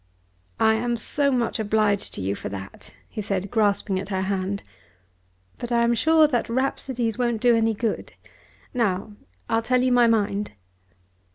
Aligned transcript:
"I 0.59 0.73
am 0.73 0.97
so 0.97 1.31
much 1.31 1.59
obliged 1.59 2.15
to 2.15 2.21
you 2.21 2.33
for 2.33 2.49
that," 2.49 2.91
he 3.07 3.21
said, 3.21 3.51
grasping 3.51 3.99
at 3.99 4.09
her 4.09 4.23
hand. 4.23 4.63
"But 5.59 5.71
I 5.71 5.83
am 5.83 5.93
sure 5.93 6.25
that 6.25 6.49
rhapsodies 6.49 7.19
won't 7.19 7.39
do 7.39 7.55
any 7.55 7.75
good. 7.75 8.13
Now 8.73 9.11
I'll 9.47 9.61
tell 9.61 9.83
you 9.83 9.91
my 9.91 10.07
mind." 10.07 10.53